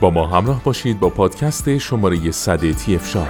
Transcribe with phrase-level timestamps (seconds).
[0.00, 3.28] با ما همراه باشید با پادکست شماره 100 تی افشار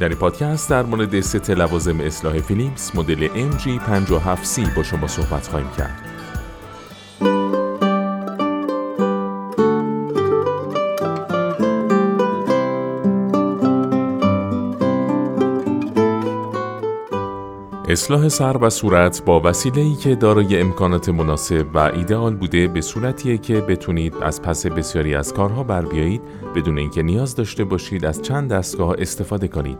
[0.00, 5.70] در این پادکست در مورد ست لوازم اصلاح فیلیپس مدل MG57C با شما صحبت خواهیم
[5.78, 6.15] کرد.
[17.88, 22.80] اصلاح سر و صورت با وسیله ای که دارای امکانات مناسب و ایدئال بوده به
[22.80, 26.22] صورتیه که بتونید از پس بسیاری از کارها بر بیایید
[26.54, 29.78] بدون اینکه نیاز داشته باشید از چند دستگاه استفاده کنید.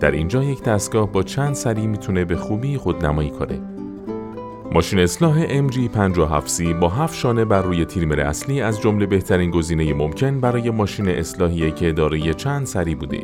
[0.00, 3.60] در اینجا یک دستگاه با چند سری می‌تونه به خوبی خودنمایی کنه.
[4.72, 10.40] ماشین اصلاح MG57C با هفت شانه بر روی تریمر اصلی از جمله بهترین گزینه ممکن
[10.40, 13.22] برای ماشین اصلاحیه که دارای چند سری بوده.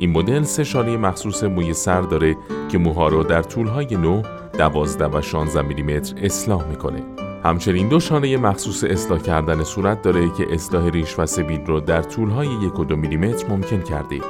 [0.00, 2.36] این مدل سه شانه مخصوص موی سر داره
[2.68, 4.22] که موها رو در طولهای 9,
[4.58, 7.02] 12 و 16 میلیمتر اصلاح می‌کنه.
[7.44, 12.02] همچنین دو شانه مخصوص اصلاح کردن صورت داره که اصلاح ریش و سبیل رو در
[12.02, 14.20] طولهای 1 و 2 میلیمتر ممکن کرده.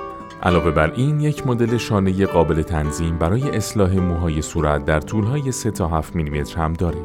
[0.42, 5.70] علاوه بر این یک مدل شانه قابل تنظیم برای اصلاح موهای صورت در طولهای 3
[5.70, 6.98] تا 7 میلیمتر هم داره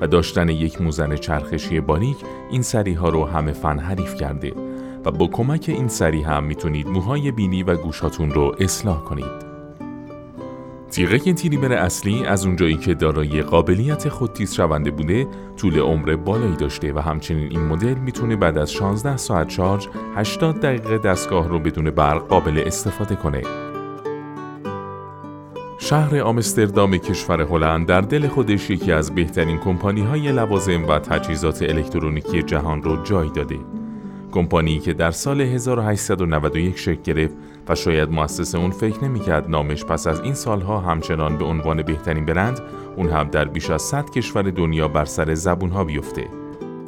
[0.00, 2.16] و داشتن یک موزن چرخشی باریک
[2.50, 4.71] این سریها ها رو همه فن حریف کرده
[5.04, 9.52] و با کمک این سری هم می‌تونید موهای بینی و گوشاتون رو اصلاح کنید.
[10.90, 16.92] تیغه تریمر اصلی از اونجایی که دارای قابلیت خودتیز شونده بوده طول عمر بالایی داشته
[16.92, 21.90] و همچنین این مدل می‌تونه بعد از 16 ساعت شارژ 80 دقیقه دستگاه رو بدون
[21.90, 23.42] برق قابل استفاده کنه.
[25.78, 31.62] شهر آمستردام کشور هلند در دل خودش یکی از بهترین کمپانی های لوازم و تجهیزات
[31.62, 33.58] الکترونیکی جهان رو جای داده.
[34.32, 37.34] کمپانی که در سال 1891 شکل گرفت
[37.68, 42.26] و شاید مؤسس اون فکر نمی‌کرد نامش پس از این سالها همچنان به عنوان بهترین
[42.26, 42.60] برند
[42.96, 46.28] اون هم در بیش از 100 کشور دنیا بر سر زبونها بیفته.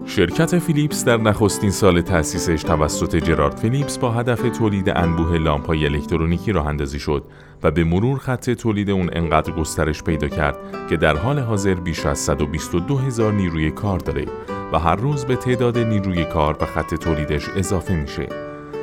[0.06, 6.53] شرکت فیلیپس در نخستین سال تأسیسش توسط جرارد فیلیپس با هدف تولید انبوه لامپای الکترونیکی
[6.53, 7.25] راه اندازی شد
[7.62, 10.59] و به مرور خط تولید اون انقدر گسترش پیدا کرد
[10.91, 14.25] که در حال حاضر بیش از 122 هزار نیروی کار داره
[14.74, 18.28] و هر روز به تعداد نیروی کار و خط تولیدش اضافه میشه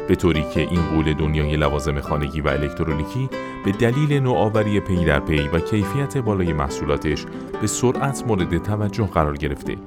[0.08, 3.30] به طوری که این قول دنیای لوازم خانگی و الکترونیکی
[3.66, 7.26] به دلیل نوآوری پی در پی و کیفیت بالای محصولاتش
[7.62, 9.78] به سرعت مورد توجه قرار گرفته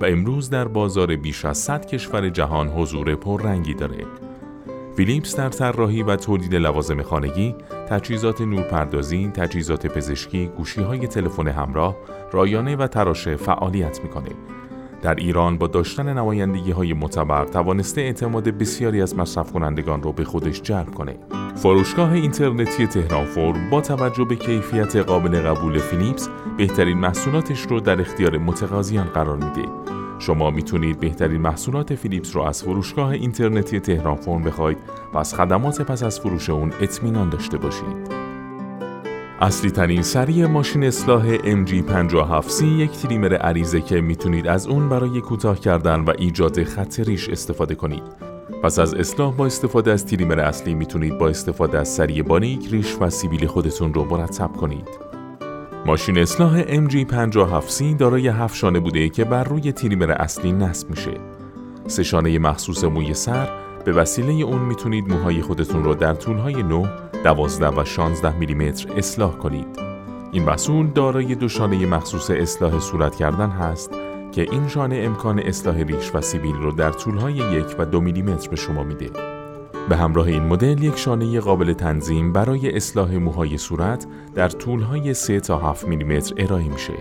[0.00, 4.04] و امروز در بازار بیش از 100 کشور جهان حضور پررنگی داره.
[4.96, 7.54] فیلیپس در طراحی و تولید لوازم خانگی،
[7.88, 11.96] تجهیزات نورپردازی، تجهیزات پزشکی، گوشی‌های تلفن همراه،
[12.32, 14.30] رایانه و تراشه فعالیت می‌کنه
[15.04, 20.24] در ایران با داشتن نمایندگی های معتبر توانسته اعتماد بسیاری از مصرف کنندگان را به
[20.24, 21.16] خودش جلب کنه.
[21.54, 28.00] فروشگاه اینترنتی تهران فور با توجه به کیفیت قابل قبول فیلیپس بهترین محصولاتش رو در
[28.00, 29.68] اختیار متقاضیان قرار میده.
[30.18, 34.78] شما می‌تونید بهترین محصولات فیلیپس رو از فروشگاه اینترنتی تهران فور بخواید
[35.14, 38.23] و از خدمات پس از فروش اون اطمینان داشته باشید.
[39.44, 45.60] اصلی ترین سری ماشین اصلاح MG57C یک تریمر عریضه که می‌تونید از اون برای کوتاه
[45.60, 48.02] کردن و ایجاد خط ریش استفاده کنید.
[48.62, 52.96] پس از اصلاح با استفاده از تریمر اصلی می‌تونید با استفاده از سری بانیک ریش
[53.00, 54.88] و سیبیل خودتون رو مرتب کنید.
[55.86, 61.20] ماشین اصلاح MG57C دارای هفت شانه بوده که بر روی تریمر اصلی نصب میشه.
[61.86, 63.48] سه شانه مخصوص موی سر
[63.84, 69.36] به وسیله اون می‌تونید موهای خودتون رو در طولهای 9 12 و 16 میلیمتر اصلاح
[69.36, 69.66] کنید.
[70.32, 73.90] این مسئول دارای دو شانه مخصوص اصلاح صورت کردن هست
[74.32, 78.48] که این شانه امکان اصلاح ریش و سیبیل رو در طولهای یک و دو میلیمتر
[78.48, 79.10] به شما میده.
[79.88, 85.40] به همراه این مدل یک شانه قابل تنظیم برای اصلاح موهای صورت در طولهای 3
[85.40, 86.94] تا 7 میلیمتر ارائه میشه.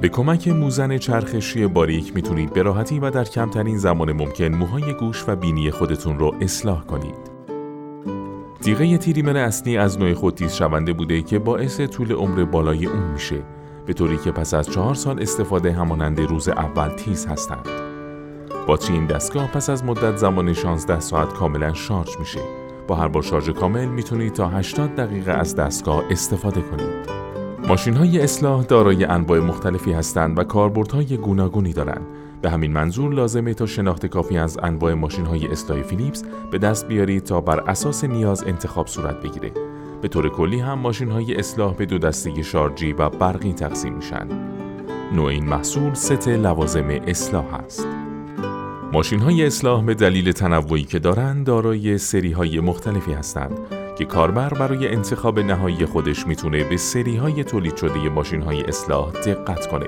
[0.00, 5.24] به کمک موزن چرخشی باریک می‌تونید به راحتی و در کمترین زمان ممکن موهای گوش
[5.28, 7.37] و بینی خودتون رو اصلاح کنید.
[8.62, 13.02] تیغه تریمر اصلی از نوع خود تیز شونده بوده که باعث طول عمر بالای اون
[13.12, 13.42] میشه
[13.86, 17.68] به طوری که پس از چهار سال استفاده همانند روز اول تیز هستند.
[18.66, 22.40] باتری این دستگاه پس از مدت زمان 16 ساعت کاملا شارژ میشه.
[22.88, 27.08] با هر بار شارژ کامل می‌تونید تا 80 دقیقه از دستگاه استفاده کنید.
[27.68, 32.06] ماشین های اصلاح دارای انواع مختلفی هستند و کاربردهای گوناگونی دارند
[32.42, 36.88] به همین منظور لازمه تا شناخت کافی از انواع ماشین های اصلاح فیلیپس به دست
[36.88, 39.52] بیارید تا بر اساس نیاز انتخاب صورت بگیره.
[40.02, 44.28] به طور کلی هم ماشین های اصلاح به دو دسته شارژی و برقی تقسیم میشن.
[45.12, 47.86] نوع این محصول ست لوازم اصلاح است.
[48.92, 53.58] ماشین های اصلاح به دلیل تنوعی که دارند دارای سری های مختلفی هستند
[53.98, 59.10] که کاربر برای انتخاب نهایی خودش می‌تونه به سری های تولید شده ماشین های اصلاح
[59.10, 59.86] دقت کنه.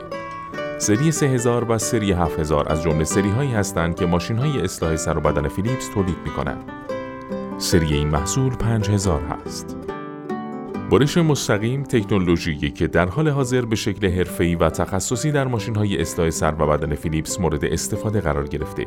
[0.81, 5.19] سری 3000 و سری 7000 از جمله سری هایی هستند که ماشین های اصلاح سر
[5.19, 6.65] و بدن فیلیپس تولید می کنند.
[7.59, 9.77] سری این محصول 5000 هست.
[10.91, 16.00] برش مستقیم تکنولوژی که در حال حاضر به شکل حرفه‌ای و تخصصی در ماشین های
[16.00, 18.87] اصلاح سر و بدن فیلیپس مورد استفاده قرار گرفته.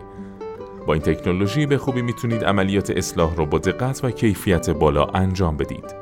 [0.87, 5.57] با این تکنولوژی به خوبی می‌تونید عملیات اصلاح را با دقت و کیفیت بالا انجام
[5.57, 5.95] بدید.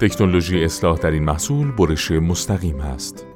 [0.00, 3.31] تکنولوژی اصلاح در این محصول برش مستقیم است.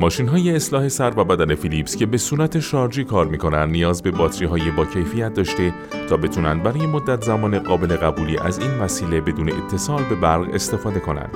[0.00, 4.10] ماشین های اصلاح سر و بدن فیلیپس که به صورت شارژی کار می‌کنن نیاز به
[4.10, 5.74] باتری های با کیفیت داشته
[6.08, 11.00] تا بتونن برای مدت زمان قابل قبولی از این وسیله بدون اتصال به برق استفاده
[11.00, 11.30] کنند.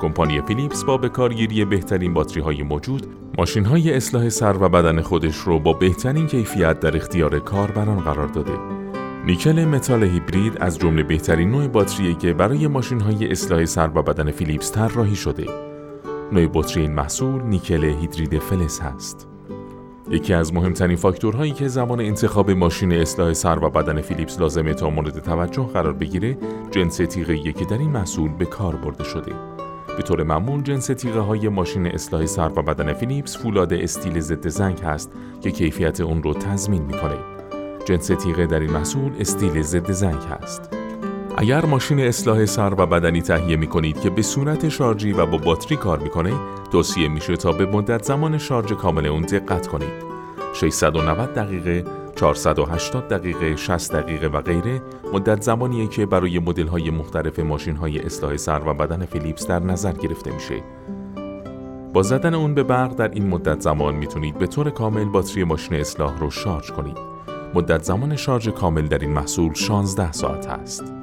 [0.00, 3.06] کمپانی فیلیپس با بکارگیری بهترین باتری های موجود
[3.38, 8.28] ماشین های اصلاح سر و بدن خودش رو با بهترین کیفیت در اختیار کاربران قرار
[8.28, 8.52] داده.
[9.26, 14.02] Nickel Metal Hydride از جمله بهترین نوع باتری که برای ماشین های اصلاح سر و
[14.02, 15.71] بدن فیلیپس طراحی شده.
[16.32, 19.28] نوع باتری این محصول نیکل هیدرید فلز هست.
[20.10, 24.90] یکی از مهمترین فاکتورهایی که زمان انتخاب ماشین اصلاح سر و بدن فیلیپس لازمه تا
[24.90, 26.38] مورد توجه قرار بگیره
[26.70, 29.32] جنس تیغه که در این محصول به کار برده شده.
[29.96, 34.48] به طور معمول جنس تیغه های ماشین اصلاح سر و بدن فیلیپس فولاد استیل ضد
[34.48, 37.18] زنگ هست که کیفیت اون رو تضمین می‌کنه.
[37.84, 40.81] جنس تیغه در این محصول استیل ضد زنگ هست.
[41.36, 45.38] اگر ماشین اصلاح سر و بدنی تهیه می کنید که به صورت شارژی و با
[45.38, 46.32] باتری کار می‌کنه
[46.72, 50.12] توصیه میشه تا به مدت زمان شارژ کامل اون دقت کنید.
[50.54, 51.84] 690 دقیقه
[52.16, 54.82] 480 دقیقه 60 دقیقه و غیره
[55.12, 59.60] مدت زمانیه که برای مدل های مختلف ماشین های اصلاح سر و بدن فیلیپس در
[59.60, 60.62] نظر گرفته میشه.
[61.92, 65.74] با زدن اون به برق در این مدت زمان می‌تونید به طور کامل باتری ماشین
[65.74, 66.98] اصلاح رو شارژ کنید.
[67.54, 71.01] مدت زمان شارژ کامل در این محصول 16 ساعت است.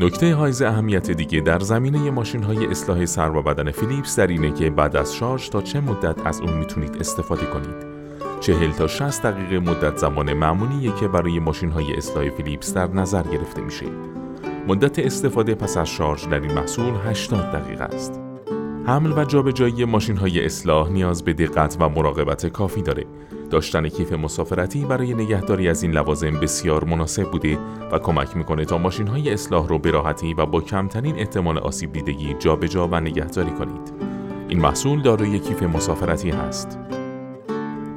[0.00, 4.52] نکته حائز اهمیت دیگه در زمینه ماشین های اصلاح سر و بدن فیلیپس در اینه
[4.52, 7.86] که بعد از شارژ تا چه مدت از اون می‌تونید استفاده کنید.
[8.40, 13.22] 40 تا 60 دقیقه مدت زمان معمولیه که برای ماشین های اصلاح فیلیپس در نظر
[13.22, 13.86] گرفته میشه.
[14.68, 18.27] مدت استفاده پس از شارژ در این محصول 80 دقیقه است.
[18.88, 23.04] حمل و جابجایی ماشین های اصلاح نیاز به دقت و مراقبت کافی داره.
[23.50, 27.58] داشتن کیف مسافرتی برای نگهداری از این لوازم بسیار مناسب بوده
[27.92, 31.92] و کمک می‌کنه تا ماشین های اصلاح رو به راحتی و با کمترین احتمال آسیب
[31.92, 33.92] دیدگی جابجا و نگهداری کنید.
[34.48, 36.78] این محصول دارای کیف مسافرتی هست.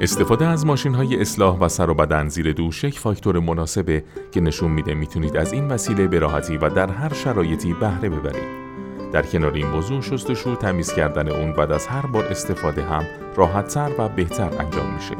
[0.01, 4.41] استفاده از ماشین های اصلاح و سر و بدن زیر دوش یک فاکتور مناسبه که
[4.41, 8.70] نشون میده می‌تونید از این وسیله به راحتی و در هر شرایطی بهره ببرید.
[9.11, 13.03] در کنار این موضوع شستشو تمیز کردن اون بعد از هر بار استفاده هم
[13.35, 15.15] راحتتر و بهتر انجام میشه.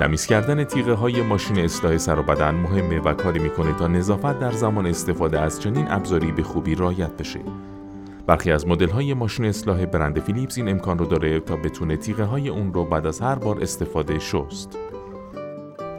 [0.00, 4.40] تمیز کردن تیغه های ماشین اصلاح سر و بدن مهمه و کاری می‌کنه تا نظافت
[4.40, 7.40] در زمان استفاده از چنین ابزاری به خوبی رعایت بشه.
[8.26, 12.24] برخی از مدل های ماشین اصلاح برند فیلیپس این امکان رو داره تا بتونه تیغه
[12.24, 14.78] های اون رو بعد از هر بار استفاده شست.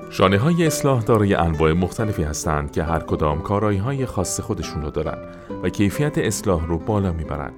[0.09, 4.89] شانه های اصلاح دارای انواع مختلفی هستند که هر کدام کارایی های خاص خودشون رو
[4.89, 5.18] دارن
[5.63, 7.54] و کیفیت اصلاح رو بالا می‌برند.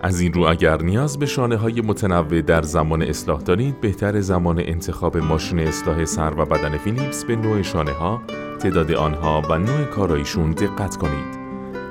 [0.00, 4.58] از این رو اگر نیاز به شانه های متنوع در زمان اصلاح دارید بهتر زمان
[4.58, 8.22] انتخاب ماشین اصلاح سر و بدن فیلیپس به نوع شانه ها،
[8.58, 11.36] تعداد آنها و نوع کارایشون دقت کنید.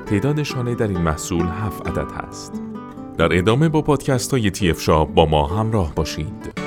[0.06, 2.62] تعداد شانه در این محصول 7 عدد هست.
[3.18, 4.74] در ادامه با پادکست های تی
[5.14, 6.65] با ما همراه باشید.